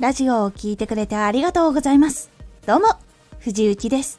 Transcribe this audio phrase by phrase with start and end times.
[0.00, 2.30] ラジオを聴いてくれてありがとうございます。
[2.66, 2.86] どうも、
[3.38, 4.18] 藤幸です。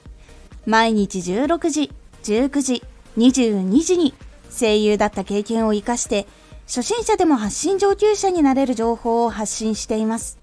[0.68, 2.84] 毎日16時、19時、
[3.18, 4.14] 22時に
[4.52, 6.28] 声優だった経験を活かして、
[6.68, 10.38] 初心者でも発信上級者になれる情報を発信しています。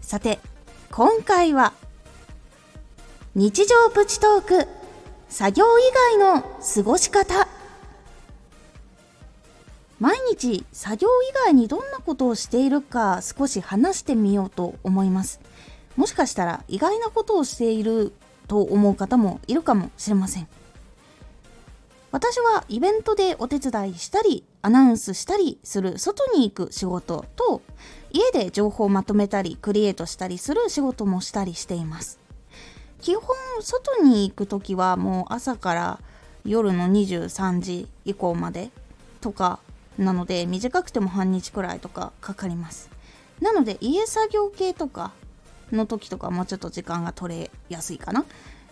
[0.00, 0.40] さて、
[0.90, 1.72] 今回は、
[3.36, 4.66] 日常プチトーク、
[5.28, 7.46] 作業以外の過ごし方。
[9.98, 15.40] 毎日作業以外にどんなことをしているか少し話してみようと思います。
[15.96, 18.12] もしかしたら意外なことをしている
[18.46, 20.48] と思う方もいるかもしれません。
[22.12, 27.62] 私はイベントでお手伝いしたりアナウンスしたりする外に行く仕事と
[28.10, 32.18] 家で情報をまとめたりクリエイトしたりする仕事もしたりしています。
[33.00, 33.24] 基本
[33.60, 36.00] 外に行く時はもう朝から
[36.44, 38.70] 夜の23時以降まで
[39.20, 39.58] とか
[39.98, 42.90] なので短くても半日くらいとかかかります。
[43.40, 45.12] なので家作業系とか
[45.72, 48.24] の時とかもうちょっと時間が取れやすいかな。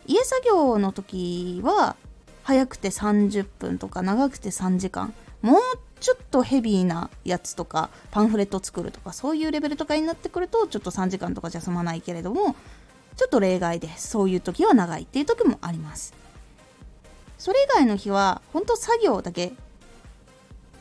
[0.06, 1.96] 家作業の時は
[2.42, 5.14] 早くて30分とか長くて3時間。
[5.42, 5.60] もう
[6.00, 12.56] ちょっとヘビーなやつとかパンフレット作るとかそういうレベルとかになってくるとちょっと3時間とかじゃ済まないけれども
[13.16, 16.14] ちょっと例外でそういう時は長いっていう時もあります。
[17.38, 19.52] それ以外の日は本当作業だけ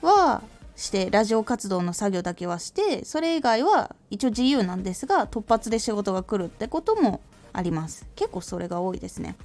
[0.03, 0.43] は
[0.75, 7.21] してラジオ活動の作業だけはしてそれ以外は一応自由なんですが突発で仕事が来るってことも
[7.53, 8.07] あります。
[8.15, 9.35] 結構それが多いですね。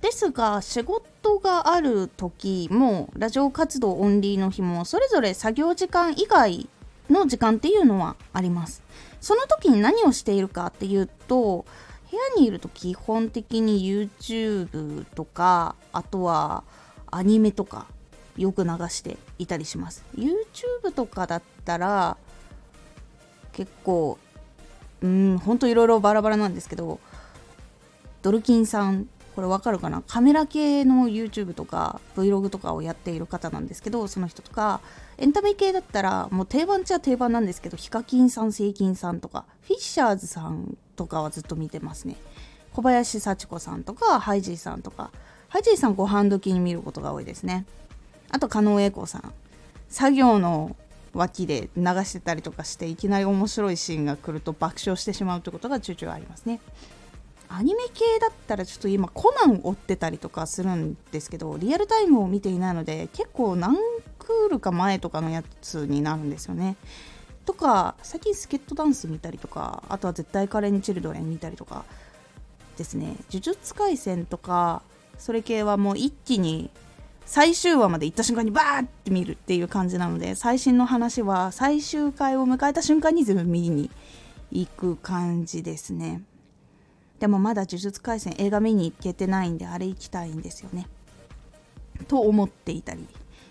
[0.00, 6.68] ですが仕事がある時もラジオ活動オンリーの日もそれぞれ作業時間以外
[7.10, 8.82] の時間っていうのはあります。
[9.20, 11.66] その時に何をしているかっていうと
[12.10, 16.64] 部屋にいると基本的に YouTube とかあとは
[17.10, 17.86] アニメとか
[18.40, 20.04] よく流していたりします。
[20.16, 22.16] YouTube とかだったら
[23.52, 24.18] 結構
[25.02, 27.00] うんほんといろいろバラバラなんですけど
[28.22, 30.02] ドルキンさんこれわかるかな？
[30.06, 34.80] カメラ系の YouTube とか Vlog とかをやっている方なんですけどその人とか
[35.18, 42.16] エンタメ系だったらもう定番っちゃ定番なんですけどヒカキンさんセイキンさんとかフィッシャーズさんとかはずっと見てますね。
[42.72, 45.10] 小林幸子さんとかハイジーさんとか
[45.48, 47.66] ハイジーさんご飯時に見ることが多いですね。
[48.30, 49.32] あと狩野英孝さん。
[49.88, 50.76] 作業の
[51.12, 56.60] 脇で流してたりとかしていきなり面白いシーンが来ると爆笑してしまうということがちゅうちゅうありますね。
[57.48, 63.74] アニメ系だったらちょっと今コナン追ってたりとかするんですけどリアルタイムを見ていないので結構何
[64.20, 66.76] クールか前とかのやつになるんですよね。
[67.44, 71.84] とか最近スケットダンス見たりとかあとは絶対カレンチルドレン見たりとか
[72.76, 73.16] ですね。
[73.32, 74.82] 呪術廻戦とか
[75.18, 76.70] それ系はもう一気に
[77.26, 83.90] 最終話まで行った瞬間にバーって見るっていう感じなので最新の話は最終回を迎えた瞬間に全部見に
[84.50, 86.22] 行く感じですね。
[87.20, 90.88] でもまだ呪術廻戦映画見に行けてないんであれ行きたいんですよね。
[92.08, 93.06] と思っていたり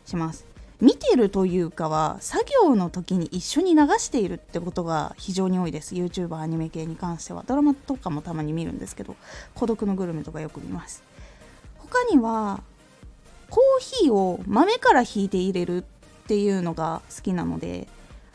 [0.06, 0.46] します。
[0.82, 5.94] 見てるというかは作業の時に一緒に流しているってことが非常に多いです。
[5.94, 7.44] YouTuber アニメ系に関しては。
[7.46, 9.16] ドラマとかもたまに見るんですけど
[9.56, 11.04] 孤独のグルメとかよく見ます。
[11.78, 12.64] 他には
[13.50, 15.84] コーヒーを豆からひいて入れるっ
[16.28, 17.88] ていうのが好きなので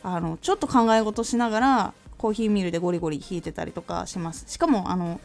[0.02, 4.44] あのちょっと考え事しながらコーヒーミルでゴリゴリひいてたりとかします。
[4.48, 5.20] しかもあの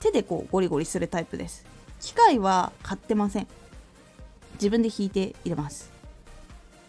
[0.00, 1.64] 手でこうゴリゴリするタイプです。
[2.00, 3.46] 機械は買ってません。
[4.54, 5.90] 自分で引いて入れます。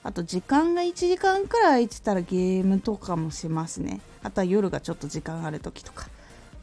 [0.03, 4.01] あと時間が1時間くらい空いてたらゲームとかもしますね。
[4.23, 6.07] あとは夜がちょっと時間ある時とか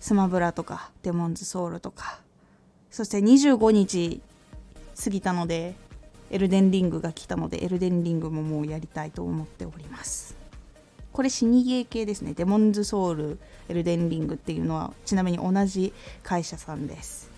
[0.00, 2.20] スマブラとかデモンズソウルとか。
[2.90, 4.20] そして25日
[5.02, 5.74] 過ぎたので
[6.30, 10.36] エルデンリングが来たのでエルデンリングももうやりたいと思っております。
[11.12, 12.34] これ死にゲー系ですね。
[12.34, 13.38] デモンズソウル
[13.68, 17.30] エルデンリングっていうのはちなみに同じ会社さんです。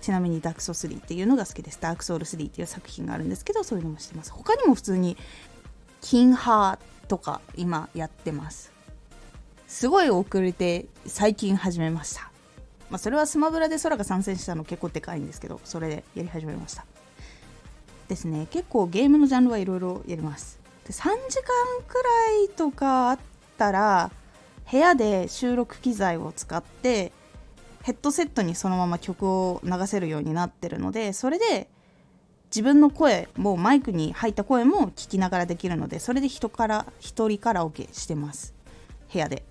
[0.00, 1.80] ちなみにダークソ3っていうのが好きです。
[1.80, 4.30] ダークソウル3っていう作品があるんですけどそういうのもしてます。
[4.30, 5.16] 他にも普通に
[6.00, 8.70] キンハーとか今やってます。
[9.66, 12.30] すごい遅れて最近始めました。
[12.90, 16.84] まあ、それはスマブラで空が参戦したの結構でかいんですけどそれでやり始めました。
[18.08, 18.46] ですね。
[18.50, 20.58] 結構ゲームのジャンルはいろいろやります。
[20.86, 21.44] で3時間
[21.86, 23.18] くらいとかあっ
[23.56, 24.10] たら
[24.70, 27.12] 部屋で収録機材を使って
[27.82, 31.68] ヘッドセットにそのまま曲を流せるようになってるのでそれで
[32.46, 38.54] 自分の声もマイクに入った声も聞きながらできるのでそれで人から1人カラオケしてます。
[39.12, 39.44] 部屋で。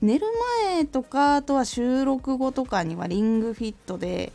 [0.00, 0.26] 寝る
[0.64, 4.32] 前とかあとは収録後とかにはリングフィットで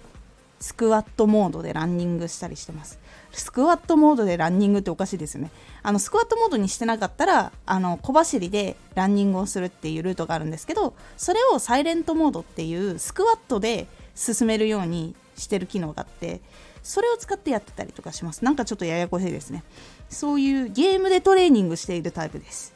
[0.64, 2.98] スクワットモードでランニングしたりしてます。
[3.34, 5.52] スクワットモードでランニングっておかしいですよね。
[5.82, 16.40] あのスクワットモードにしてなかったらあの小走りでランニングをするっていうルートがあるんですけどそれをサイレントモードっていうスクワットで進めるようにしてる機能があって
[16.82, 18.46] それを使ってやってたりとかします。
[18.46, 19.66] なんかちょっとややこしいですね。
[20.08, 22.74] そういうゲームでトレーニングしているタイプです。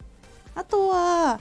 [0.56, 1.40] あとは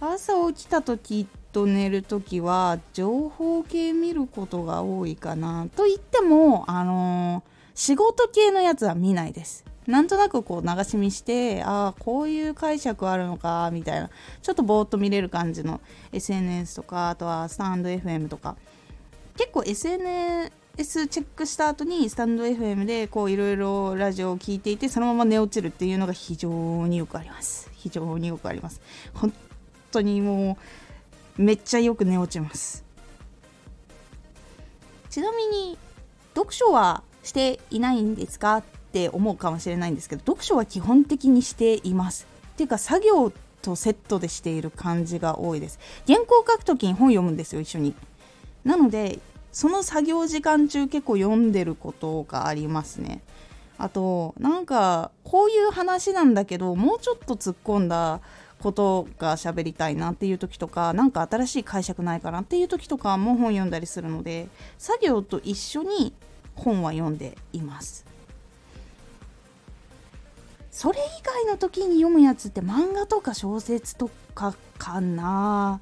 [0.00, 9.64] 朝起きた時と寝る時は情報系見ることが多いかなと言ってもあのー、仕事系のやつは見ないです。
[9.86, 14.10] なんとなくこう流し見してああこういう解釈あるのかみたいな。
[14.40, 15.80] ちょっとぼーっと見れる感じの
[16.12, 18.56] SNS とかあとはスタンド FM とか。
[19.36, 27.70] 結構 SNS チェックした後にスタンド FM でこういろいろラジオを聴いていてそのまま寝落ちるっていうのが非常によくあります。
[27.74, 28.80] 非常によくあります。
[29.14, 29.32] 本
[29.90, 30.56] 当にもう
[31.36, 32.84] めっちゃよく寝落ちます。
[35.10, 35.78] ちなみに
[36.34, 38.62] 読書はしていないんですかっ
[38.92, 42.26] て思うかもしれないんですけど読書は基本的にしています。
[42.52, 43.32] っていうか作業
[43.62, 45.78] とセットでしている感じが多いです。
[46.06, 47.94] 原稿を書くときに本読むんですよ一緒に。
[48.64, 49.18] なので
[49.52, 53.22] その作業時間中結構読んでることがありますね。
[53.78, 58.20] あとなんかこういう話なんだけどもうちょっと突っ込んだ
[58.62, 64.48] ことが喋りたいなっていう時とか何か新しい解釈ないかなっていう時とかも本読んだりするので
[64.78, 66.14] 作業と一緒に
[66.54, 68.06] 本は読んでいます。
[70.70, 75.80] それ以外の時に読むやつって漫画とか小説とかかな。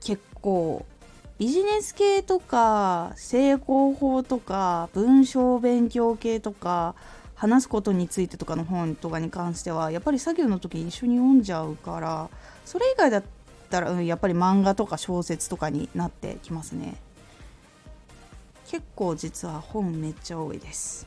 [0.00, 0.86] 結構
[1.38, 6.94] ビジネス系とか成功法とか文章勉強系とか
[7.38, 12.28] 話すことについてとかの本とかに関してはやっぱり作業の時一緒に読んじゃうから
[12.64, 13.22] それ以外だっ
[13.70, 16.96] たら、うん、やっぱり漫画とか小説とかになってきますね。
[18.66, 21.06] 結構実は本めっちゃ多いです。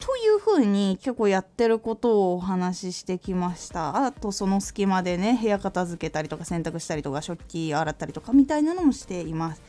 [0.00, 4.04] というふうに結構やってることをお話ししてきました。
[4.04, 9.62] あとその隙間でね部屋片付けたりとか洗濯したりとか食器洗ったりとかみたいなのもしています。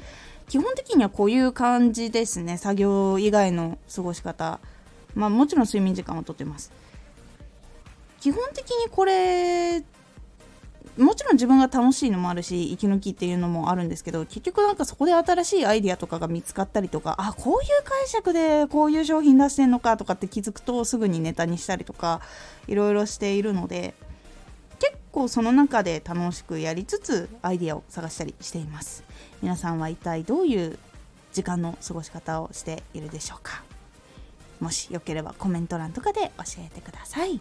[0.48, 2.57] 基本的にはこういう感じですね。
[2.57, 4.60] 作業以外の過ごし方。
[5.16, 6.72] まあもちろん睡眠時間はとってます。
[8.19, 9.84] 基本的にこれ
[10.98, 22.22] もちろん自分が楽しいのもあるし息抜きっていうのもあるんですけど結局なんかそこで新しいアイデアとかが見つかったりとかあこういう解釈でこういう商品出してんのかとかって気づくとすぐにネタにしたりとか
[22.68, 23.95] いろいろしているので
[25.13, 29.04] 構その中で楽しくやりつつアイディアを探したりしています。
[29.42, 30.80] 皆さんは一体どういう
[31.31, 33.63] 時間の過ごし方をしているでしょうか。
[34.60, 37.39] もしよければコメント欄とかで教えてください。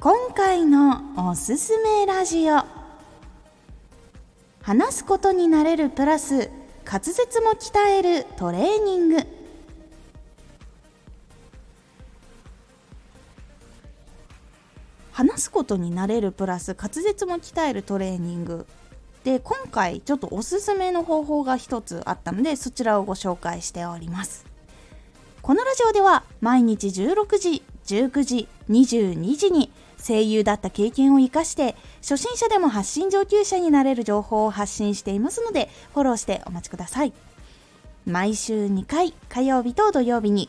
[0.00, 2.62] 今回のおすすめラジオ。
[4.62, 6.50] 話すことになれるプラス
[6.84, 9.37] 滑舌も鍛えるトレーニング。
[15.18, 18.66] 話すことになれるプラス滑舌も鍛えるトレーニング。
[19.24, 24.46] で今回ちょっとおすすめの方法が一つあったのでそちらをご紹介しております。
[25.42, 37.12] このラジオでは毎日16時19時22時に声優だった経験を生かして初心者でも発信上級者になれる情報を発信していますのでフォローしてお待ちください。
[38.06, 40.48] 毎週2回火曜日と土曜日に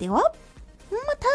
[0.00, 0.32] では、
[0.90, 1.28] また